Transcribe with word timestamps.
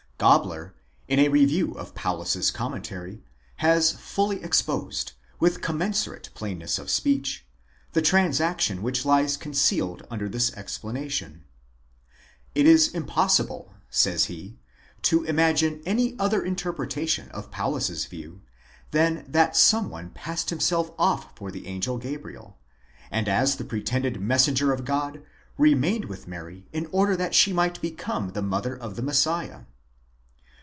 Gabler, 0.23 0.75
in 1.07 1.17
a 1.17 1.29
review 1.29 1.71
of 1.73 1.95
Paulus's 1.95 2.51
Commentary 2.51 3.23
has 3.55 3.91
fully 3.91 4.43
exposed, 4.43 5.13
with 5.39 5.63
com 5.63 5.79
mensurate 5.79 6.31
plainness 6.35 6.77
of 6.77 6.91
speech, 6.91 7.43
the 7.93 8.03
transaction 8.03 8.83
which 8.83 9.03
lies 9.03 9.35
concealed 9.35 10.05
under 10.11 10.29
this 10.29 10.53
explanation. 10.53 11.43
It 12.53 12.67
is 12.67 12.89
impossible, 12.93 13.73
says 13.89 14.25
he, 14.25 14.59
to 15.01 15.23
imagine 15.23 15.81
any 15.87 16.15
other 16.19 16.43
interpreta 16.45 17.07
tion 17.09 17.29
of 17.31 17.49
Paulus's 17.49 18.05
view 18.05 18.43
than 18.91 19.25
that 19.27 19.55
some 19.55 19.89
one 19.89 20.11
passed 20.11 20.51
himself 20.51 20.91
off 20.99 21.35
for 21.35 21.49
the 21.49 21.65
angel 21.65 21.97
Gabriel, 21.97 22.59
and 23.09 23.27
as 23.27 23.55
the 23.55 23.65
pretended 23.65 24.21
Messenger 24.21 24.71
of 24.71 24.85
God 24.85 25.23
remained 25.57 26.05
with 26.05 26.27
Mary 26.27 26.67
in 26.71 26.85
order 26.91 27.15
that 27.17 27.33
she 27.33 27.51
might 27.51 27.81
become 27.81 28.33
the 28.33 28.43
mother 28.43 28.77
of 28.77 28.95
the 28.95 29.01
Messiah. 29.01 29.61